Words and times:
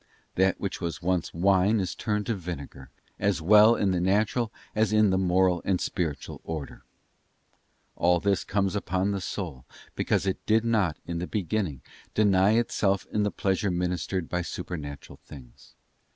That 0.33 0.59
which 0.59 0.81
was 0.81 1.03
once 1.03 1.31
wine 1.31 1.79
is 1.79 1.93
turned 1.93 2.27
into 2.27 2.33
vinegar, 2.33 2.89
as 3.19 3.39
well 3.39 3.75
in 3.75 3.91
the 3.91 4.01
natural 4.01 4.51
as 4.73 4.91
in 4.91 5.11
the 5.11 5.17
moral 5.19 5.61
and 5.63 5.79
spiritual 5.79 6.41
order. 6.43 6.81
All 7.95 8.19
this 8.19 8.43
comes 8.43 8.75
upon 8.75 9.11
the 9.11 9.21
soul, 9.21 9.63
because 9.93 10.25
it 10.25 10.43
did 10.47 10.65
not 10.65 10.97
in 11.05 11.19
the 11.19 11.27
beginning 11.27 11.81
deny 12.15 12.53
itself 12.53 13.05
in 13.11 13.21
the 13.21 13.29
pleasure 13.29 13.69
ministered 13.69 14.27
by 14.27 14.41
supernatural 14.41 15.17
things. 15.23 15.75